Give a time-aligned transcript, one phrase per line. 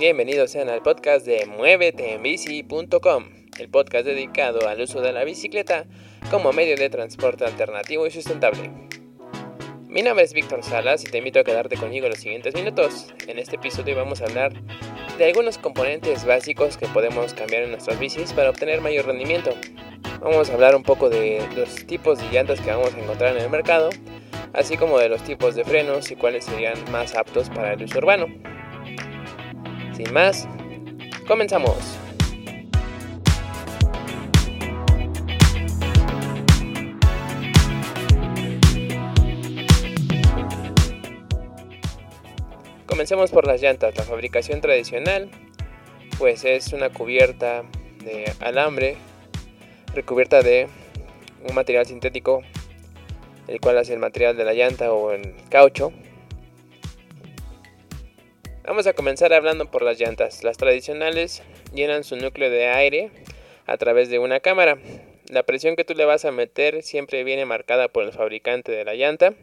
[0.00, 3.24] Bienvenidos sean al podcast de muéveteenbici.com,
[3.58, 5.84] el podcast dedicado al uso de la bicicleta
[6.30, 8.70] como medio de transporte alternativo y sustentable.
[9.88, 13.12] Mi nombre es Víctor Salas y te invito a quedarte conmigo los siguientes minutos.
[13.26, 14.54] En este episodio vamos a hablar
[15.18, 19.50] de algunos componentes básicos que podemos cambiar en nuestras bicis para obtener mayor rendimiento.
[20.22, 23.42] Vamos a hablar un poco de los tipos de llantas que vamos a encontrar en
[23.42, 23.90] el mercado,
[24.52, 27.98] así como de los tipos de frenos y cuáles serían más aptos para el uso
[27.98, 28.26] urbano.
[29.96, 30.48] Sin más,
[31.26, 31.76] comenzamos.
[42.86, 43.96] Comencemos por las llantas.
[43.96, 45.30] La fabricación tradicional
[46.18, 47.62] pues es una cubierta
[48.04, 48.98] de alambre
[49.94, 50.68] recubierta de
[51.48, 52.42] un material sintético
[53.50, 55.92] el cual hace el material de la llanta o el caucho
[58.70, 60.44] Vamos a comenzar hablando por las llantas.
[60.44, 61.42] Las tradicionales
[61.74, 63.10] llenan su núcleo de aire
[63.66, 64.78] a través de una cámara.
[65.28, 68.84] La presión que tú le vas a meter siempre viene marcada por el fabricante de
[68.84, 69.34] la llanta.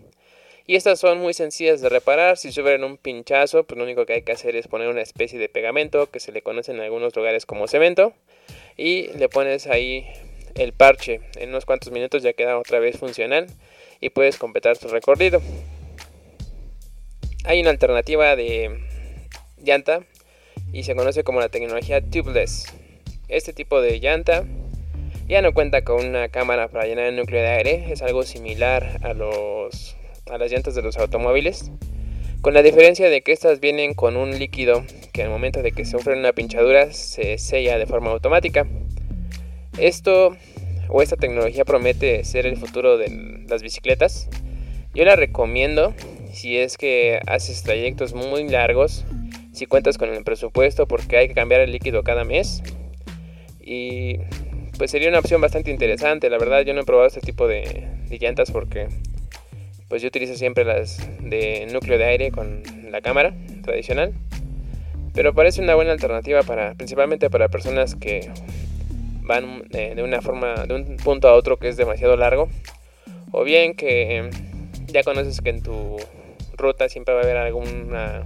[0.65, 2.37] Y estas son muy sencillas de reparar.
[2.37, 5.37] Si sufren un pinchazo, pues lo único que hay que hacer es poner una especie
[5.37, 8.13] de pegamento que se le conoce en algunos lugares como cemento.
[8.77, 10.07] Y le pones ahí
[10.55, 11.19] el parche.
[11.35, 13.47] En unos cuantos minutos ya queda otra vez funcional
[13.99, 15.41] y puedes completar tu recorrido.
[17.43, 18.81] Hay una alternativa de
[19.57, 20.01] llanta
[20.73, 22.65] y se conoce como la tecnología tubeless.
[23.27, 24.45] Este tipo de llanta
[25.27, 28.99] ya no cuenta con una cámara para llenar el núcleo de aire, es algo similar
[29.03, 29.97] a, los,
[30.29, 31.71] a las llantas de los automóviles,
[32.41, 35.83] con la diferencia de que estas vienen con un líquido que al momento de que
[35.83, 38.65] sufren una pinchadura se sella de forma automática.
[39.77, 40.37] Esto
[40.89, 44.29] o esta tecnología promete ser el futuro de las bicicletas.
[44.93, 45.93] Yo la recomiendo
[46.33, 49.05] si es que haces trayectos muy largos
[49.57, 52.61] si cuentas con el presupuesto porque hay que cambiar el líquido cada mes.
[53.59, 54.19] Y
[54.77, 56.29] pues sería una opción bastante interesante.
[56.29, 58.87] La verdad yo no he probado este tipo de, llantas porque
[59.89, 63.33] pues yo utilizo siempre las de núcleo de aire con la cámara
[63.63, 64.13] tradicional.
[65.13, 68.29] Pero parece una buena alternativa para principalmente para personas que
[69.27, 72.49] van eh, de una forma de un punto a otro que es demasiado largo
[73.31, 74.29] o bien que
[74.87, 75.97] ya conoces que en tu
[76.53, 78.25] ruta siempre va a haber alguna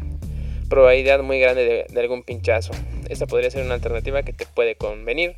[0.69, 2.72] probabilidad muy grande de, algún pinchazo.
[3.09, 5.35] Esta podría ser una alternativa que te puede convenir,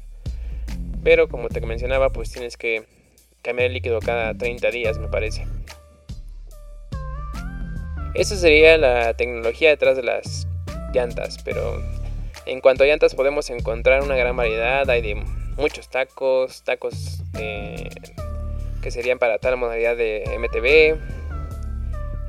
[1.04, 2.84] pero como te mencionaba, pues tienes que
[3.42, 5.48] cambiar el líquido cada 30 días, me parece.
[8.14, 10.48] Esa sería la tecnología detrás de las
[10.94, 11.82] llantas, pero
[12.46, 15.16] en cuanto a llantas podemos encontrar una gran variedad, hay de
[15.58, 17.90] muchos tacos, tacos eh,
[18.82, 21.00] que serían para tal modalidad de MTB,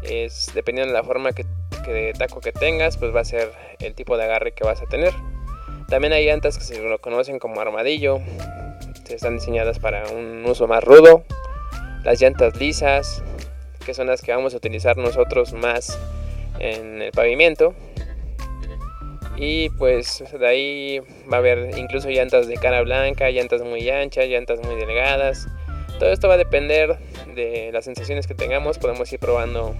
[0.02, 1.44] es dependiendo de la forma que
[1.86, 4.86] de taco que tengas, pues va a ser el tipo de agarre que vas a
[4.86, 5.12] tener.
[5.88, 8.20] También hay llantas que se lo conocen como armadillo,
[9.14, 11.24] están diseñadas para un uso más rudo.
[12.04, 13.22] Las llantas lisas,
[13.84, 15.98] que son las que vamos a utilizar nosotros más
[16.58, 17.74] en el pavimento.
[19.36, 21.00] Y pues de ahí
[21.30, 25.48] va a haber incluso llantas de cara blanca, llantas muy anchas, llantas muy delgadas.
[25.98, 26.98] Todo esto va a depender
[27.34, 28.78] de las sensaciones que tengamos.
[28.78, 29.74] Podemos ir probando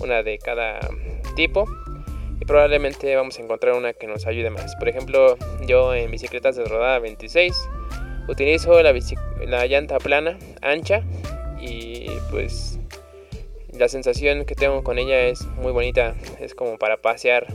[0.00, 0.78] una de cada
[1.34, 1.66] tipo
[2.40, 4.76] y probablemente vamos a encontrar una que nos ayude más.
[4.76, 5.36] Por ejemplo,
[5.66, 7.54] yo en bicicletas de rodada 26
[8.28, 8.94] utilizo la,
[9.46, 11.02] la llanta plana, ancha
[11.60, 12.78] y pues
[13.72, 17.46] la sensación que tengo con ella es muy bonita, es como para pasear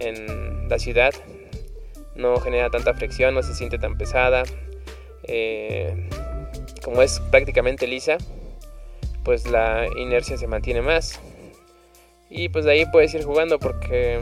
[0.00, 1.14] en la ciudad,
[2.16, 4.42] no genera tanta fricción, no se siente tan pesada,
[5.24, 6.08] eh,
[6.82, 8.18] como es prácticamente lisa,
[9.22, 11.20] pues la inercia se mantiene más
[12.30, 14.20] y pues de ahí puedes ir jugando porque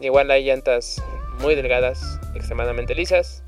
[0.00, 1.02] igual hay llantas
[1.40, 3.42] muy delgadas, extremadamente lisas.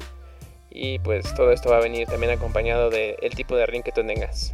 [0.68, 4.04] Y pues todo esto va a venir también acompañado del tipo de rin que tú
[4.04, 4.52] tengas.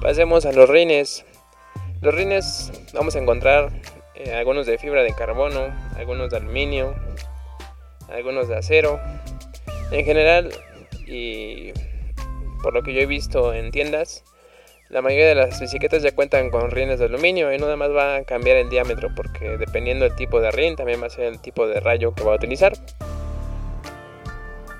[0.00, 1.24] Pasemos a los rines.
[2.02, 3.70] Los rines vamos a encontrar
[4.16, 6.94] eh, algunos de fibra de carbono, algunos de aluminio,
[8.08, 9.00] algunos de acero.
[9.90, 10.52] En general,
[11.06, 11.72] y
[12.62, 14.24] por lo que yo he visto en tiendas,
[14.88, 18.16] la mayoría de las bicicletas ya cuentan con rines de aluminio y nada más va
[18.16, 21.40] a cambiar el diámetro porque dependiendo del tipo de rin también va a ser el
[21.40, 22.72] tipo de rayo que va a utilizar.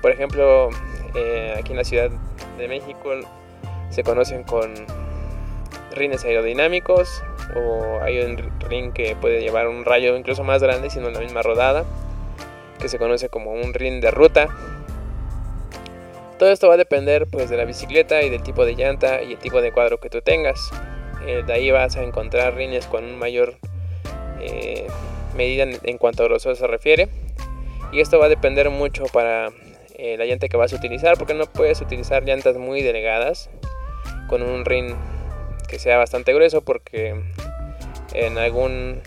[0.01, 0.69] Por ejemplo,
[1.15, 2.09] eh, aquí en la Ciudad
[2.57, 3.11] de México
[3.89, 4.73] se conocen con
[5.91, 7.23] rines aerodinámicos
[7.55, 8.37] o hay un
[8.69, 11.85] rin que puede llevar un rayo incluso más grande sino la misma rodada
[12.79, 14.49] que se conoce como un rin de ruta
[16.37, 19.33] todo esto va a depender pues de la bicicleta y del tipo de llanta y
[19.33, 20.69] el tipo de cuadro que tú tengas.
[21.25, 23.55] Eh, de ahí vas a encontrar rines con un mayor
[24.39, 24.85] eh,
[25.35, 27.09] medida en, cuanto a grosor se refiere.
[27.91, 29.49] Y esto va a depender mucho para
[29.97, 33.49] la llanta que vas a utilizar, porque no puedes utilizar llantas muy delgadas
[34.29, 34.95] con un rin
[35.67, 37.21] que sea bastante grueso, porque
[38.13, 39.01] en algún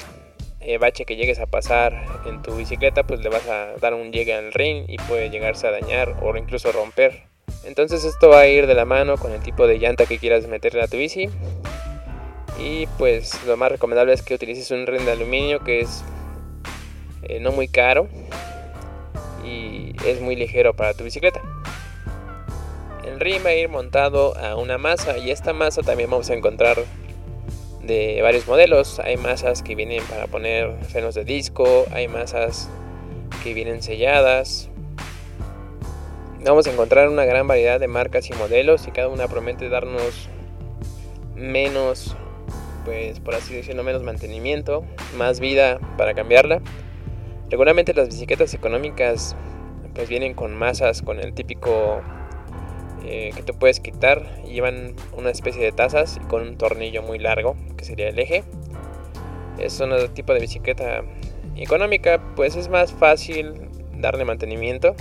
[0.79, 4.35] bache que llegues a pasar en tu bicicleta, pues le vas a dar un llegue
[4.35, 7.23] al ring y puede llegarse a dañar o incluso romper.
[7.65, 10.47] Entonces esto va a ir de la mano con el tipo de llanta que quieras
[10.47, 11.29] meterle a tu bici.
[12.59, 16.05] Y pues lo más recomendable es que utilices un ring de aluminio que es
[17.23, 18.09] eh, no muy caro
[19.45, 21.41] y es muy ligero para tu bicicleta.
[23.05, 26.35] El ring va a ir montado a una masa y esta masa también vamos a
[26.35, 26.77] encontrar
[27.83, 28.99] de varios modelos.
[28.99, 32.69] Hay masas que vienen para poner frenos de disco, hay masas
[33.43, 34.69] que vienen selladas.
[36.45, 40.29] Vamos a encontrar una gran variedad de marcas y modelos y cada una promete darnos
[41.35, 42.17] menos,
[42.85, 44.85] pues por así decirlo, menos mantenimiento,
[45.17, 46.61] más vida para cambiarla.
[47.51, 49.37] Regularmente las bicicletas económicas
[49.95, 52.01] pues vienen con masas con el típico
[53.05, 57.19] eh, que te puedes quitar llevan una especie de tazas y con un tornillo muy
[57.19, 58.45] largo que sería el eje.
[59.59, 61.03] Es un tipo de bicicleta
[61.57, 64.95] económica pues es más fácil darle mantenimiento.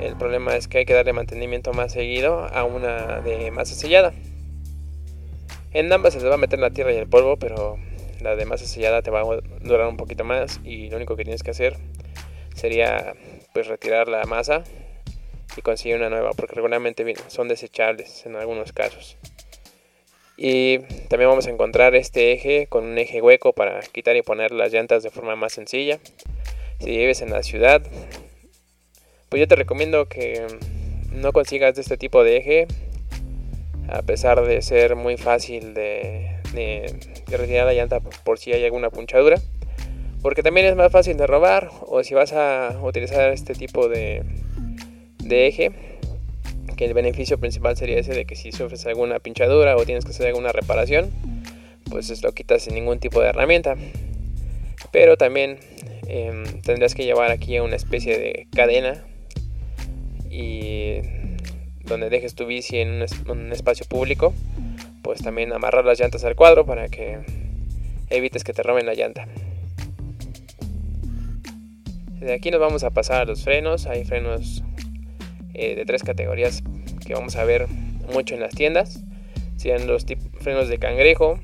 [0.00, 4.12] El problema es que hay que darle mantenimiento más seguido a una de masa sellada.
[5.72, 7.78] En ambas se les va a meter la tierra y el polvo pero
[8.20, 9.24] la de masa sellada te va a
[9.60, 11.76] durar un poquito más y lo único que tienes que hacer
[12.54, 13.14] sería
[13.52, 14.64] pues retirar la masa
[15.56, 19.16] y conseguir una nueva, porque regularmente son desechables en algunos casos.
[20.36, 20.78] Y
[21.08, 24.72] también vamos a encontrar este eje con un eje hueco para quitar y poner las
[24.72, 26.00] llantas de forma más sencilla.
[26.80, 27.82] Si vives en la ciudad,
[29.28, 30.44] pues yo te recomiendo que
[31.12, 32.66] no consigas este tipo de eje,
[33.88, 36.96] a pesar de ser muy fácil de, de
[37.28, 39.40] retirar la llanta por si hay alguna punchadura.
[40.20, 44.24] Porque también es más fácil de robar o si vas a utilizar este tipo de,
[45.24, 45.72] de eje
[46.76, 50.10] que el beneficio principal sería ese de que si sufres alguna pinchadura o tienes que
[50.10, 51.10] hacer alguna reparación
[51.88, 53.76] pues lo quitas sin ningún tipo de herramienta.
[54.90, 55.58] Pero también
[56.08, 59.04] em, tendrás que llevar aquí una especie de cadena
[60.28, 60.98] y
[61.84, 64.34] donde dejes tu bici en un, espacio público
[65.02, 67.20] pues también amarrar las llantas al cuadro para que
[68.10, 69.28] evites que te roben la llanta.
[72.18, 73.86] De aquí nos vamos a pasar a los frenos.
[73.86, 74.63] Hay frenos
[75.54, 76.62] eh, de tres categorías
[77.06, 77.68] que vamos a ver
[78.12, 79.02] mucho en las tiendas.
[79.56, 80.04] Serían los
[80.40, 81.38] frenos de cangrejo,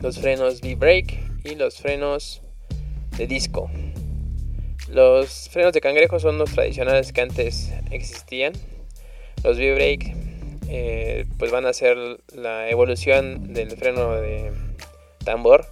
[0.00, 2.42] los frenos V-brake y los frenos
[3.16, 3.70] de disco.
[4.88, 8.52] Los frenos de cangrejo son los tradicionales que antes existían.
[9.42, 10.14] Los V-brake
[10.68, 11.96] eh, pues van a ser
[12.34, 14.52] la evolución del freno de
[15.24, 15.66] tambor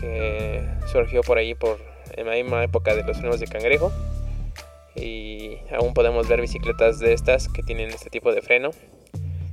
[0.00, 1.78] que surgió por ahí por
[2.16, 3.92] en la misma época de los frenos de cangrejo
[4.94, 8.70] y aún podemos ver bicicletas de estas que tienen este tipo de freno.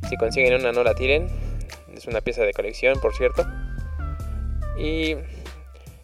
[0.10, 1.28] Si consiguen una no la tiren,
[1.96, 3.46] es una pieza de colección por cierto.
[4.78, 5.16] Y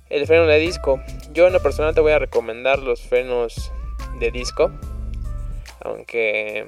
[0.10, 1.02] el freno de disco,
[1.34, 3.72] yo en lo personal te voy a recomendar los frenos
[4.20, 4.72] de disco,
[5.82, 6.68] aunque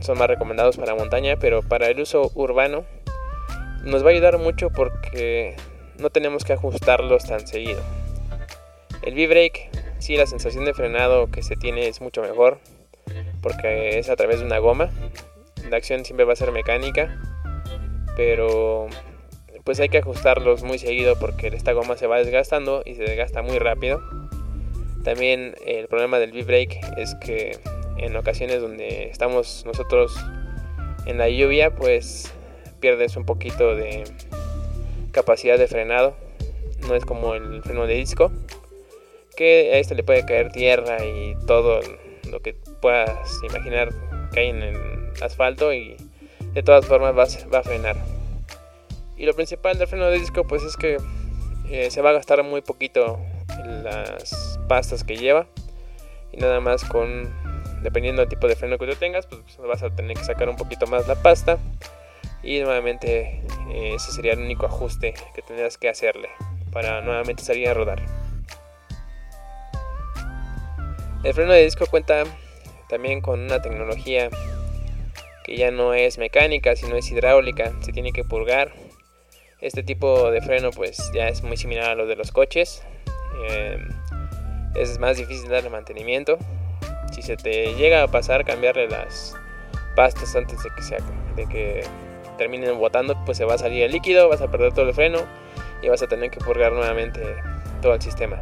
[0.00, 2.84] son más recomendados para montaña, pero para el uso urbano
[3.84, 5.56] nos va a ayudar mucho porque
[5.98, 7.82] no tenemos que ajustarlos tan seguido.
[9.02, 12.58] El V-brake Sí, la sensación de frenado que se tiene es mucho mejor
[13.42, 14.90] porque es a través de una goma.
[15.70, 17.20] La acción siempre va a ser mecánica,
[18.16, 18.88] pero
[19.64, 23.42] pues hay que ajustarlos muy seguido porque esta goma se va desgastando y se desgasta
[23.42, 24.00] muy rápido.
[25.04, 27.58] También el problema del V-brake es que
[27.98, 30.14] en ocasiones donde estamos nosotros
[31.06, 32.32] en la lluvia, pues
[32.80, 34.04] pierdes un poquito de
[35.12, 36.16] capacidad de frenado.
[36.86, 38.30] No es como el freno de disco,
[39.38, 41.78] que a esto le puede caer tierra y todo
[42.28, 43.90] lo que puedas imaginar
[44.32, 45.96] cae en el asfalto y
[46.54, 47.96] de todas formas va, a frenar.
[49.16, 50.96] Y lo principal del freno de disco pues es que
[51.70, 53.20] eh, se va a gastar muy poquito
[53.84, 55.46] las pastas que lleva
[56.32, 57.32] y nada más con
[57.84, 60.56] dependiendo del tipo de freno que tú tengas pues vas a tener que sacar un
[60.56, 61.58] poquito más la pasta
[62.42, 66.28] y nuevamente eh, ese sería el único ajuste que tendrías que hacerle
[66.72, 68.17] para nuevamente salir a rodar.
[71.24, 72.24] El freno de disco cuenta
[72.88, 74.30] también con una tecnología
[75.44, 78.72] que ya no es mecánica, sino es hidráulica, se tiene que purgar.
[79.60, 82.82] Este tipo de freno pues ya es muy similar a lo de los coches.
[83.48, 83.78] Eh,
[84.76, 86.38] es más difícil darle mantenimiento.
[87.12, 89.34] Si se te llega a pasar cambiarle las
[89.96, 91.82] pastas antes de que, de que
[92.36, 95.18] terminen botando, pues se va a salir el líquido, vas a perder todo el freno
[95.82, 97.20] y vas a tener que purgar nuevamente
[97.82, 98.40] todo el sistema.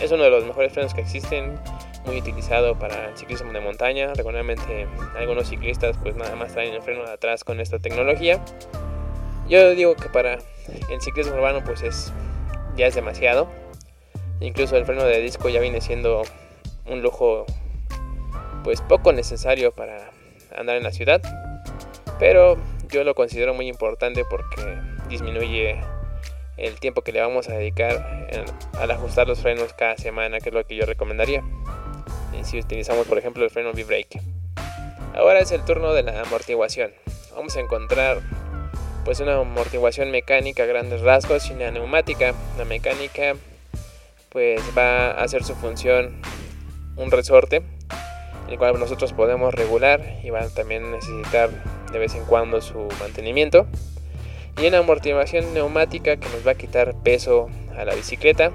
[0.00, 1.58] Es uno de los mejores frenos que existen,
[2.06, 4.14] muy utilizado para el ciclismo de montaña.
[4.14, 4.86] Regularmente
[5.16, 8.42] algunos ciclistas pues nada más traen el freno de atrás con esta tecnología.
[9.48, 10.38] Yo digo que para
[10.90, 12.12] el ciclismo urbano pues es
[12.76, 13.48] ya es demasiado.
[14.40, 16.22] Incluso el freno de disco ya viene siendo
[16.86, 17.46] un lujo
[18.64, 20.10] pues poco necesario para
[20.56, 21.20] andar en la ciudad.
[22.18, 22.56] Pero
[22.88, 25.80] yo lo considero muy importante porque disminuye
[26.56, 28.26] el tiempo que le vamos a dedicar
[28.78, 31.42] al ajustar los frenos cada semana, que es lo que yo recomendaría.
[32.44, 34.20] Si utilizamos por ejemplo el freno V-Brake.
[35.14, 36.92] Ahora es el turno de la amortiguación.
[37.34, 38.20] Vamos a encontrar
[39.04, 42.34] pues una amortiguación mecánica a grandes rasgos y una neumática.
[42.58, 43.34] La mecánica
[44.30, 46.20] pues va a hacer su función
[46.96, 47.62] un resorte
[48.48, 51.50] el cual nosotros podemos regular y va a también necesitar
[51.92, 53.66] de vez en cuando su mantenimiento
[54.60, 58.52] y una amortiguación neumática que nos va a quitar peso a la bicicleta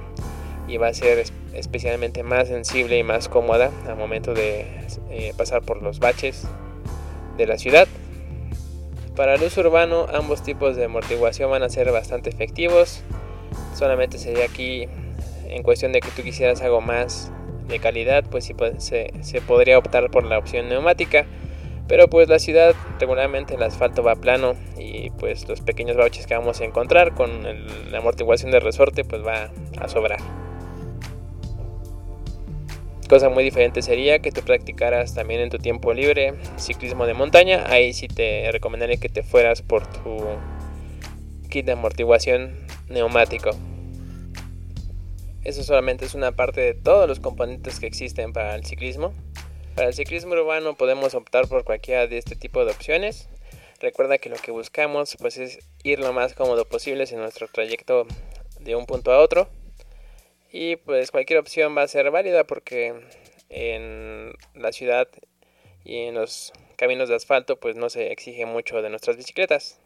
[0.67, 1.23] y va a ser
[1.53, 4.65] especialmente más sensible y más cómoda al momento de
[5.09, 6.47] eh, pasar por los baches
[7.37, 7.87] de la ciudad.
[9.15, 13.03] Para el uso urbano ambos tipos de amortiguación van a ser bastante efectivos.
[13.75, 14.87] Solamente sería aquí
[15.45, 17.31] en cuestión de que tú quisieras algo más
[17.67, 21.25] de calidad, pues sí se, se podría optar por la opción neumática
[21.91, 26.33] pero pues la ciudad regularmente el asfalto va plano y pues los pequeños baches que
[26.33, 27.43] vamos a encontrar con
[27.91, 30.21] la amortiguación de resorte pues va a sobrar.
[33.11, 37.65] Cosa muy diferente sería que tú practicaras también en tu tiempo libre ciclismo de montaña.
[37.67, 40.17] Ahí sí te recomendaría que te fueras por tu
[41.49, 42.55] kit de amortiguación
[42.87, 43.49] neumático.
[45.43, 49.13] Eso solamente es una parte de todos los componentes que existen para el ciclismo.
[49.75, 53.27] Para el ciclismo urbano podemos optar por cualquiera de este tipo de opciones.
[53.81, 58.07] Recuerda que lo que buscamos pues es ir lo más cómodo posible en nuestro trayecto
[58.61, 59.49] de un punto a otro.
[60.51, 62.93] Y pues cualquier opción va a ser válida porque
[63.49, 65.07] en la ciudad
[65.85, 69.79] y en los caminos de asfalto pues no se exige mucho de nuestras bicicletas.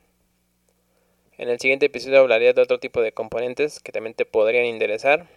[1.38, 5.28] En el siguiente episodio hablaré de otro tipo de componentes que también te podrían interesar.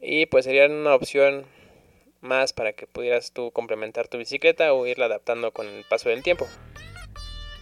[0.00, 1.44] Y pues serían una opción
[2.22, 6.22] más para que pudieras tú complementar tu bicicleta o irla adaptando con el paso del
[6.22, 6.46] tiempo.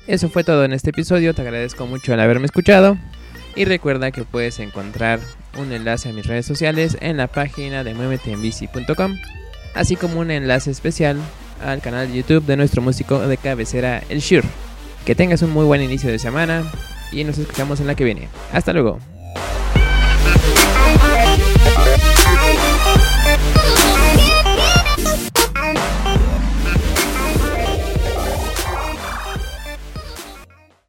[0.07, 2.97] Eso fue todo en este episodio, te agradezco mucho el haberme escuchado
[3.59, 5.19] y recuerda que puedes encontrar
[5.59, 9.19] un enlace a mis redes sociales en la página de mueveteenbici.com,
[9.75, 11.19] así como un enlace especial
[11.65, 14.47] al canal de YouTube de nuestro músico de cabecera, El Shure.
[15.05, 16.63] Que tengas un muy buen inicio de semana
[17.11, 18.29] y nos escuchamos en la que viene.
[18.53, 19.01] Hasta luego.